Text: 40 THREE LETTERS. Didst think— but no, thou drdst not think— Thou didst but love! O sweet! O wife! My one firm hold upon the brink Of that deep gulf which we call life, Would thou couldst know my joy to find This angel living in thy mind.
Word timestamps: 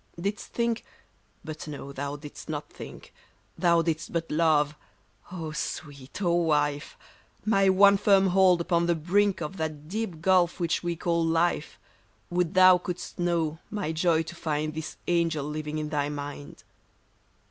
40 0.13 0.13
THREE 0.13 0.15
LETTERS. 0.15 0.33
Didst 0.33 0.53
think— 0.53 0.85
but 1.45 1.67
no, 1.67 1.93
thou 1.93 2.15
drdst 2.15 2.49
not 2.49 2.73
think— 2.73 3.13
Thou 3.59 3.81
didst 3.83 4.11
but 4.11 4.31
love! 4.31 4.75
O 5.31 5.51
sweet! 5.51 6.23
O 6.23 6.33
wife! 6.33 6.97
My 7.45 7.69
one 7.69 7.97
firm 7.97 8.25
hold 8.29 8.61
upon 8.61 8.87
the 8.87 8.95
brink 8.95 9.41
Of 9.41 9.57
that 9.57 9.87
deep 9.87 10.19
gulf 10.19 10.59
which 10.59 10.81
we 10.81 10.95
call 10.95 11.23
life, 11.23 11.77
Would 12.31 12.55
thou 12.55 12.79
couldst 12.79 13.19
know 13.19 13.59
my 13.69 13.91
joy 13.91 14.23
to 14.23 14.33
find 14.35 14.73
This 14.73 14.97
angel 15.07 15.45
living 15.45 15.77
in 15.77 15.89
thy 15.89 16.09
mind. 16.09 16.63